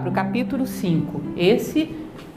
[0.00, 1.20] para o capítulo 5.
[1.36, 1.94] Esse,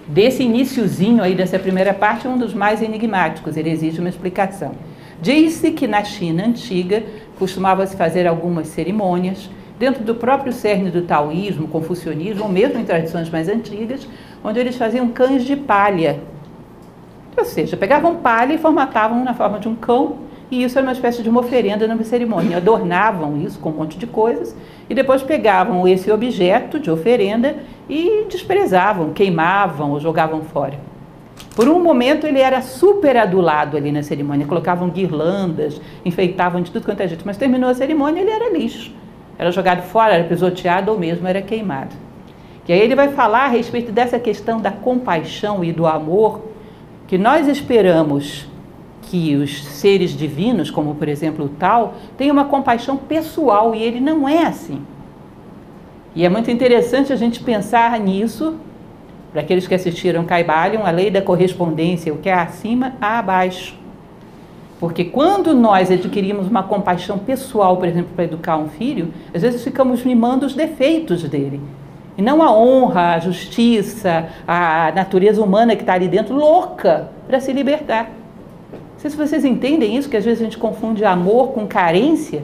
[0.08, 4.74] desse iníciozinho aí dessa primeira parte, é um dos mais enigmáticos, ele exige uma explicação.
[5.22, 7.04] Diz-se que na China antiga
[7.40, 9.50] costumava-se fazer algumas cerimônias,
[9.80, 14.08] dentro do próprio cerne do taoísmo, confucionismo, ou mesmo em tradições mais antigas,
[14.44, 16.20] onde eles faziam cães de palha.
[17.36, 20.18] Ou seja, pegavam palha e formatavam na forma de um cão
[20.54, 22.58] e isso era uma espécie de uma oferenda numa cerimônia.
[22.58, 24.56] Adornavam isso com um monte de coisas
[24.88, 27.56] e depois pegavam esse objeto de oferenda
[27.90, 30.80] e desprezavam, queimavam ou jogavam fora.
[31.56, 36.86] Por um momento ele era super adulado ali na cerimônia, colocavam guirlandas, enfeitavam de tudo
[36.86, 38.92] quanto é jeito, mas terminou a cerimônia ele era lixo.
[39.40, 41.96] Era jogado fora, era pisoteado ou mesmo era queimado.
[42.68, 46.42] E aí ele vai falar a respeito dessa questão da compaixão e do amor
[47.08, 48.53] que nós esperamos
[49.10, 54.00] que os seres divinos, como por exemplo o tal, tenham uma compaixão pessoal e ele
[54.00, 54.82] não é assim.
[56.16, 58.56] E é muito interessante a gente pensar nisso,
[59.32, 63.76] para aqueles que assistiram Caibalion, a lei da correspondência, o que é acima, há abaixo.
[64.80, 69.64] Porque quando nós adquirimos uma compaixão pessoal, por exemplo, para educar um filho, às vezes
[69.64, 71.60] ficamos mimando os defeitos dele.
[72.18, 77.40] E não a honra, a justiça, a natureza humana que está ali dentro, louca para
[77.40, 78.12] se libertar
[79.04, 82.44] sei se vocês entendem isso, que às vezes a gente confunde amor com carência.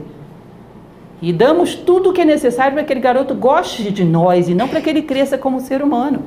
[1.22, 4.54] E damos tudo o que é necessário para que aquele garoto goste de nós e
[4.54, 6.18] não para que ele cresça como ser humano.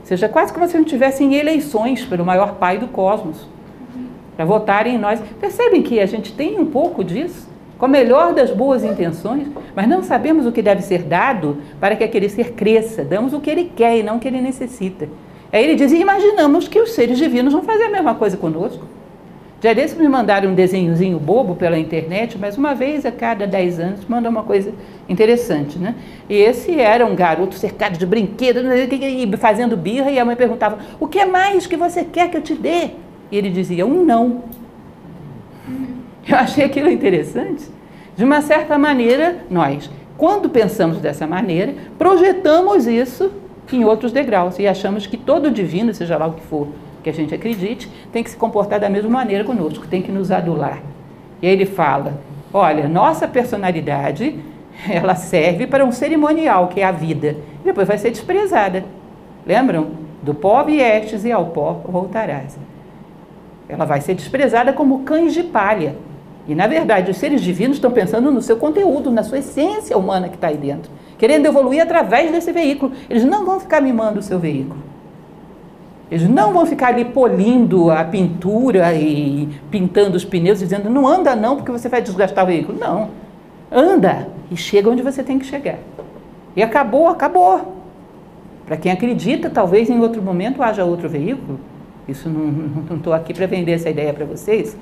[0.00, 3.46] Ou seja, quase como se não tivesse em eleições pelo maior pai do cosmos.
[4.36, 5.20] Para votarem em nós.
[5.40, 7.48] Percebem que a gente tem um pouco disso?
[7.76, 11.96] Com a melhor das boas intenções, mas não sabemos o que deve ser dado para
[11.96, 13.04] que aquele ser cresça.
[13.04, 15.08] Damos o que ele quer e não o que ele necessita.
[15.52, 19.01] Aí ele diz: e imaginamos que os seres divinos vão fazer a mesma coisa conosco.
[19.62, 23.78] Já desse me mandaram um desenhozinho bobo pela internet, mas uma vez a cada 10
[23.78, 24.74] anos manda uma coisa
[25.08, 25.94] interessante, né?
[26.28, 28.64] E esse era um garoto cercado de brinquedos,
[29.38, 32.54] fazendo birra, e a mãe perguntava: O que mais que você quer que eu te
[32.54, 32.90] dê?
[33.30, 34.42] E ele dizia: Um não.
[36.28, 37.64] Eu achei aquilo interessante.
[38.16, 43.30] De uma certa maneira, nós, quando pensamos dessa maneira, projetamos isso
[43.72, 46.66] em outros degraus e achamos que todo divino, seja lá o que for,
[47.02, 50.30] que a gente acredite, tem que se comportar da mesma maneira conosco, tem que nos
[50.30, 50.80] adular.
[51.40, 52.20] E aí ele fala:
[52.52, 54.38] olha, nossa personalidade
[54.88, 58.84] ela serve para um cerimonial, que é a vida, e depois vai ser desprezada.
[59.46, 60.02] Lembram?
[60.22, 62.56] Do pó viestes e ao pó voltarás.
[63.68, 65.96] Ela vai ser desprezada como cães de palha.
[66.46, 70.28] E, na verdade, os seres divinos estão pensando no seu conteúdo, na sua essência humana
[70.28, 72.92] que está aí dentro, querendo evoluir através desse veículo.
[73.10, 74.91] Eles não vão ficar mimando o seu veículo.
[76.12, 81.34] Eles não vão ficar ali polindo a pintura e pintando os pneus, dizendo não anda
[81.34, 82.78] não, porque você vai desgastar o veículo.
[82.78, 83.08] Não.
[83.70, 85.78] Anda e chega onde você tem que chegar.
[86.54, 87.78] E acabou, acabou.
[88.66, 91.58] Para quem acredita, talvez em outro momento haja outro veículo.
[92.06, 94.76] Isso não estou aqui para vender essa ideia para vocês.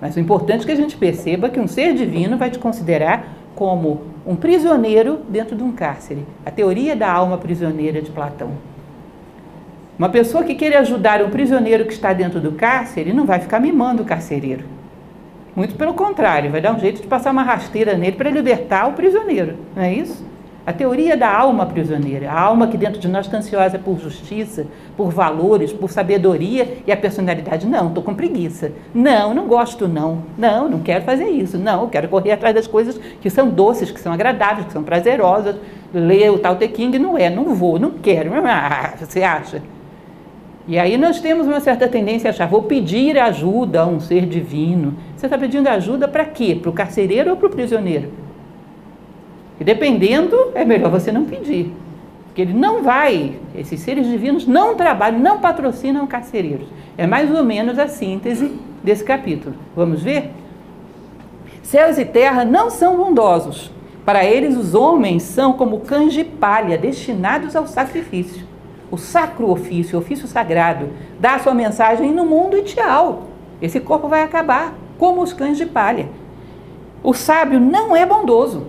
[0.00, 3.28] Mas o importante é que a gente perceba que um ser divino vai te considerar
[3.54, 6.24] como um prisioneiro dentro de um cárcere.
[6.46, 8.69] A teoria da alma prisioneira de Platão.
[10.00, 13.60] Uma pessoa que queira ajudar um prisioneiro que está dentro do cárcere não vai ficar
[13.60, 14.64] mimando o carcereiro.
[15.54, 18.94] Muito pelo contrário, vai dar um jeito de passar uma rasteira nele para libertar o
[18.94, 20.24] prisioneiro, não é isso?
[20.64, 24.66] A teoria da alma prisioneira, a alma que dentro de nós está ansiosa por justiça,
[24.96, 27.66] por valores, por sabedoria e a personalidade.
[27.66, 28.72] Não, estou com preguiça.
[28.94, 30.22] Não, não gosto, não.
[30.38, 31.58] Não, não quero fazer isso.
[31.58, 35.56] Não, quero correr atrás das coisas que são doces, que são agradáveis, que são prazerosas.
[35.92, 38.30] Ler o Tao Te King não é, não vou, não quero.
[38.42, 39.60] Ah, você acha?
[40.70, 44.24] E aí nós temos uma certa tendência a achar, vou pedir ajuda a um ser
[44.24, 44.94] divino.
[45.16, 46.54] Você está pedindo ajuda para quê?
[46.54, 48.12] Para o carcereiro ou para o prisioneiro?
[49.58, 51.72] E dependendo, é melhor você não pedir.
[52.26, 56.68] Porque ele não vai, esses seres divinos não trabalham, não patrocinam carcereiros.
[56.96, 59.56] É mais ou menos a síntese desse capítulo.
[59.74, 60.30] Vamos ver?
[61.64, 63.72] Céus e terra não são bondosos.
[64.04, 68.49] Para eles, os homens são como cães de palha, destinados ao sacrifício
[68.90, 73.28] o sacro ofício, o ofício sagrado, dá a sua mensagem no mundo e tchau.
[73.62, 76.08] Esse corpo vai acabar, como os cães de palha.
[77.02, 78.66] O sábio não é bondoso.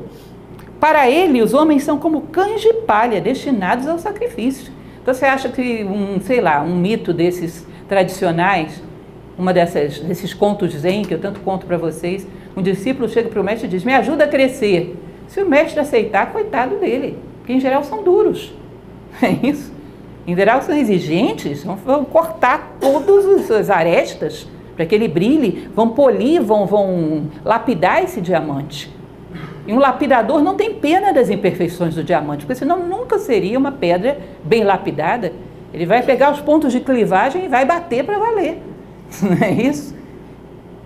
[0.79, 4.71] Para ele, os homens são como cães de palha, destinados ao sacrifício.
[5.01, 8.81] Então você acha que um, sei lá, um mito desses tradicionais,
[9.37, 13.41] uma dessas, desses contos zen que eu tanto conto para vocês, um discípulo chega para
[13.41, 14.95] o mestre e diz: Me ajuda a crescer.
[15.27, 18.53] Se o mestre aceitar, coitado dele, porque em geral são duros.
[19.21, 19.80] É isso.
[20.31, 24.47] Em geral, são exigentes, vão cortar todas as arestas
[24.77, 28.89] para que ele brilhe, vão polir, vão, vão lapidar esse diamante.
[29.67, 33.73] E um lapidador não tem pena das imperfeições do diamante, porque senão nunca seria uma
[33.73, 35.33] pedra bem lapidada.
[35.73, 38.61] Ele vai pegar os pontos de clivagem e vai bater para valer.
[39.21, 39.93] Não é isso?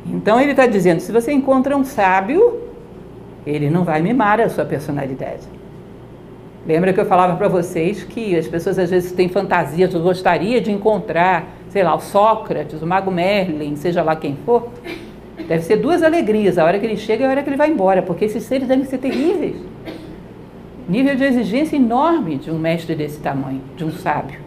[0.07, 2.61] Então ele está dizendo: se você encontra um sábio,
[3.45, 5.47] ele não vai mimar a sua personalidade.
[6.67, 10.59] Lembra que eu falava para vocês que as pessoas às vezes têm fantasias, eu gostaria
[10.59, 14.69] de encontrar, sei lá, o Sócrates, o Mago Merlin, seja lá quem for.
[15.47, 17.69] Deve ser duas alegrias, a hora que ele chega e a hora que ele vai
[17.69, 19.57] embora, porque esses seres devem ser terríveis.
[20.89, 24.39] Nível de exigência enorme de um mestre desse tamanho, de um sábio.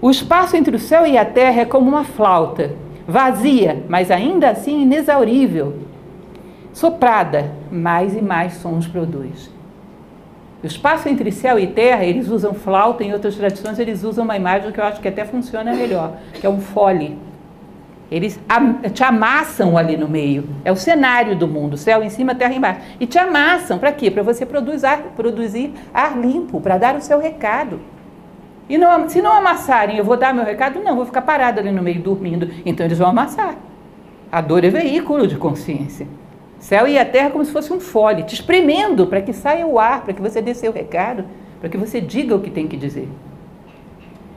[0.00, 2.74] O espaço entre o céu e a terra é como uma flauta,
[3.06, 5.74] vazia, mas ainda assim inexaurível.
[6.72, 9.59] Soprada, mais e mais sons produz.
[10.62, 14.36] O espaço entre céu e terra, eles usam flauta, em outras tradições eles usam uma
[14.36, 17.16] imagem que eu acho que até funciona melhor, que é um fole.
[18.10, 18.38] Eles
[18.92, 20.44] te amassam ali no meio.
[20.64, 22.80] É o cenário do mundo, céu em cima, terra embaixo.
[22.98, 24.10] E te amassam para quê?
[24.10, 27.80] Para você produzir ar, produzir ar limpo, para dar o seu recado.
[28.68, 30.80] E não, se não amassarem, eu vou dar meu recado?
[30.82, 32.50] Não, vou ficar parado ali no meio dormindo.
[32.66, 33.54] Então eles vão amassar.
[34.30, 36.06] A dor é veículo de consciência.
[36.60, 39.66] Céu e a terra é como se fosse um fole, te espremendo para que saia
[39.66, 41.24] o ar, para que você dê seu recado,
[41.58, 43.08] para que você diga o que tem que dizer.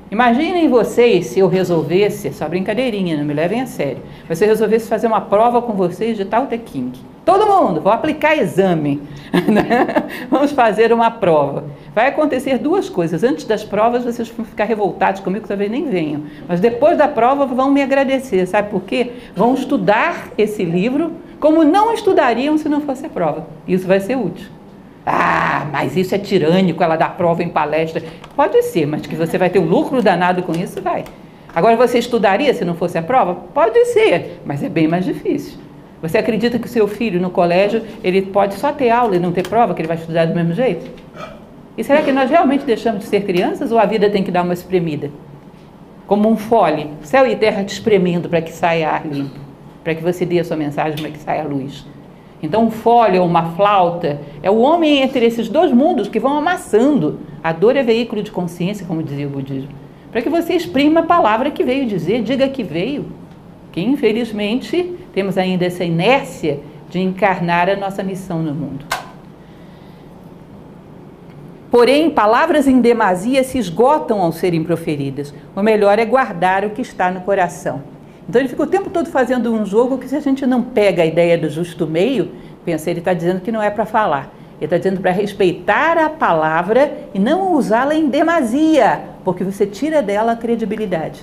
[0.09, 4.47] Imaginem vocês se eu resolvesse, só brincadeirinha, não me levem a sério, mas se eu
[4.47, 6.97] resolvesse fazer uma prova com vocês de tal King.
[7.25, 9.01] Todo mundo, vou aplicar exame.
[9.33, 9.87] Né?
[10.29, 11.63] Vamos fazer uma prova.
[11.95, 13.23] Vai acontecer duas coisas.
[13.23, 16.21] Antes das provas, vocês vão ficar revoltados comigo, talvez nem venham.
[16.47, 18.45] Mas depois da prova, vão me agradecer.
[18.45, 19.13] Sabe por quê?
[19.35, 21.13] Vão estudar esse livro
[21.43, 23.45] como não estudariam se não fosse a prova.
[23.67, 24.47] Isso vai ser útil.
[25.05, 28.01] Ah, mas isso é tirânico, ela dá prova em palestra.
[28.33, 31.03] Pode ser, mas que você vai ter um lucro danado com isso, vai.
[31.53, 33.35] Agora, você estudaria se não fosse a prova?
[33.53, 35.59] Pode ser, mas é bem mais difícil.
[36.01, 39.33] Você acredita que o seu filho no colégio, ele pode só ter aula e não
[39.33, 40.89] ter prova, que ele vai estudar do mesmo jeito?
[41.77, 44.43] E será que nós realmente deixamos de ser crianças ou a vida tem que dar
[44.43, 45.11] uma espremida?
[46.07, 49.43] Como um fole, céu e terra te espremendo para que saia ar limpo,
[49.83, 51.85] para que você dê a sua mensagem, para que saia a luz.
[52.41, 56.37] Então, um fole ou uma flauta é o homem entre esses dois mundos que vão
[56.37, 57.19] amassando.
[57.41, 59.69] A dor é veículo de consciência, como dizia o budismo.
[60.11, 63.05] Para que você exprima a palavra que veio dizer, diga que veio.
[63.71, 66.59] Que infelizmente temos ainda essa inércia
[66.89, 68.85] de encarnar a nossa missão no mundo.
[71.71, 75.33] Porém, palavras em demasia se esgotam ao serem proferidas.
[75.55, 77.92] O melhor é guardar o que está no coração.
[78.27, 81.03] Então ele fica o tempo todo fazendo um jogo que se a gente não pega
[81.03, 82.31] a ideia do justo meio,
[82.63, 84.33] pensa, ele está dizendo que não é para falar.
[84.57, 90.01] Ele está dizendo para respeitar a palavra e não usá-la em demasia, porque você tira
[90.01, 91.21] dela a credibilidade.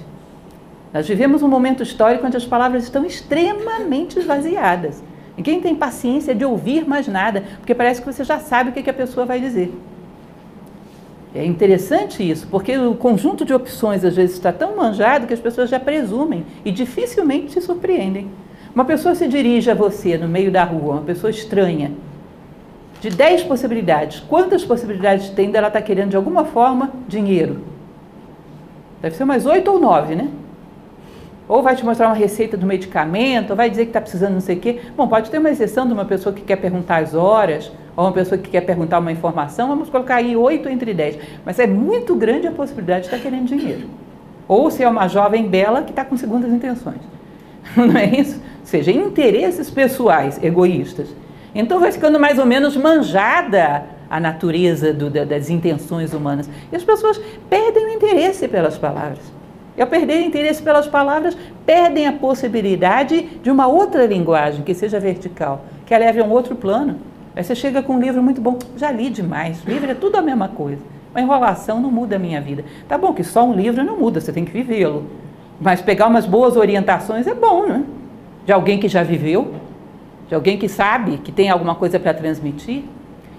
[0.92, 5.02] Nós vivemos um momento histórico onde as palavras estão extremamente esvaziadas.
[5.36, 8.90] Ninguém tem paciência de ouvir mais nada, porque parece que você já sabe o que
[8.90, 9.72] a pessoa vai dizer.
[11.34, 15.38] É interessante isso, porque o conjunto de opções às vezes está tão manjado que as
[15.38, 18.28] pessoas já presumem e dificilmente se surpreendem.
[18.74, 21.92] Uma pessoa se dirige a você no meio da rua, uma pessoa estranha,
[23.00, 27.64] de 10 possibilidades, quantas possibilidades tem dela estar tá querendo de alguma forma dinheiro?
[29.00, 30.28] Deve ser umas 8 ou 9, né?
[31.48, 34.40] Ou vai te mostrar uma receita do medicamento, ou vai dizer que está precisando não
[34.40, 34.80] sei o quê.
[34.96, 38.12] Bom, pode ter uma exceção de uma pessoa que quer perguntar as horas, ou uma
[38.12, 41.18] pessoa que quer perguntar uma informação, vamos colocar aí 8 entre 10.
[41.44, 43.88] Mas é muito grande a possibilidade de estar querendo dinheiro.
[44.46, 47.00] Ou se é uma jovem bela que está com segundas intenções.
[47.76, 48.36] Não é isso?
[48.60, 51.08] Ou seja, interesses pessoais, egoístas.
[51.54, 56.48] Então vai ficando mais ou menos manjada a natureza do, das intenções humanas.
[56.72, 59.20] E as pessoas perdem o interesse pelas palavras.
[59.76, 64.98] E ao perder interesse pelas palavras, perdem a possibilidade de uma outra linguagem que seja
[64.98, 66.96] vertical, que a leve a um outro plano.
[67.34, 70.22] Aí você chega com um livro muito bom, já li demais, livro é tudo a
[70.22, 70.82] mesma coisa.
[71.12, 72.64] Uma enrolação não muda a minha vida.
[72.88, 75.06] Tá bom que só um livro não muda, você tem que vivê-lo.
[75.60, 77.84] Mas pegar umas boas orientações é bom, né?
[78.46, 79.54] De alguém que já viveu,
[80.28, 82.84] de alguém que sabe, que tem alguma coisa para transmitir.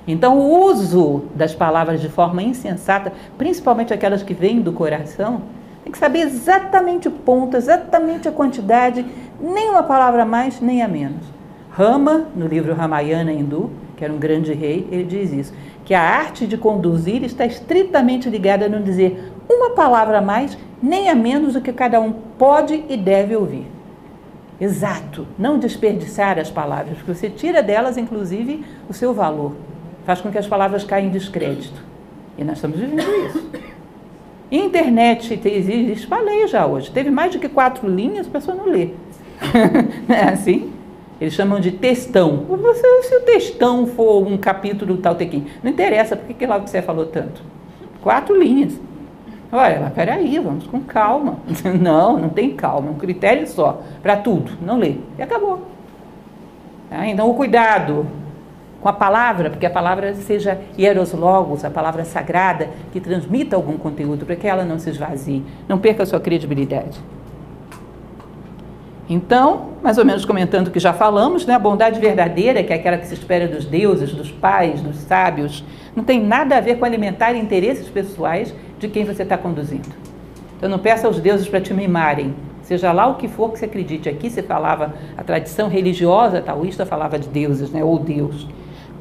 [0.08, 5.42] Então, o uso das palavras de forma insensata, principalmente aquelas que vêm do coração,
[5.84, 9.06] tem que saber exatamente o ponto, exatamente a quantidade,
[9.42, 11.26] nem uma palavra a mais, nem a menos.
[11.72, 15.54] Rama, no livro Ramayana hindu, que era um grande rei, ele diz isso,
[15.86, 20.58] que a arte de conduzir está estritamente ligada a não dizer uma palavra a mais,
[20.82, 23.66] nem a menos do que cada um pode e deve ouvir.
[24.60, 29.54] Exato, não desperdiçar as palavras, porque você tira delas, inclusive, o seu valor.
[30.06, 31.82] Faz com que as palavras caem em descrédito.
[32.38, 33.50] E nós estamos vivendo isso.
[34.51, 36.92] Internet existe, falei já hoje.
[36.92, 38.90] Teve mais do que quatro linhas, a pessoa não lê.
[40.08, 40.72] não é assim?
[41.22, 42.48] Eles chamam de textão.
[43.04, 47.06] Se o textão for um capítulo do Taltequim, não interessa, por que lá você falou
[47.06, 47.44] tanto?
[48.01, 48.80] Quatro linhas.
[49.51, 51.38] Olha, mas peraí, vamos com calma.
[51.80, 54.96] Não, não tem calma, é um critério só, para tudo, não lê.
[55.20, 55.62] E acabou.
[56.90, 57.06] Tá?
[57.06, 58.08] Então, o cuidado
[58.80, 64.25] com a palavra, porque a palavra seja hieroslogos, a palavra sagrada, que transmita algum conteúdo,
[64.25, 67.00] para que ela não se esvazie, não perca a sua credibilidade.
[69.13, 72.77] Então, mais ou menos comentando o que já falamos, né, a bondade verdadeira, que é
[72.77, 76.77] aquela que se espera dos deuses, dos pais, dos sábios, não tem nada a ver
[76.80, 79.89] com alimentar interesses pessoais de quem você está conduzindo.
[80.58, 83.65] Então, não peça aos deuses para te mimarem, seja lá o que for que você
[83.65, 84.08] acredite.
[84.08, 88.48] Aqui você falava, a tradição religiosa taoísta falava de deuses, né, ou Deus.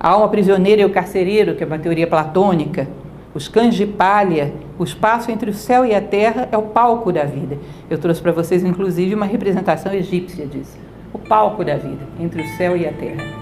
[0.01, 2.89] A alma prisioneira e o carcereiro, que é uma teoria platônica,
[3.33, 7.13] os cães de palha, o espaço entre o céu e a terra é o palco
[7.13, 7.59] da vida.
[7.91, 10.79] Eu trouxe para vocês, inclusive, uma representação egípcia disso.
[11.13, 13.40] O palco da vida, entre o céu e a terra.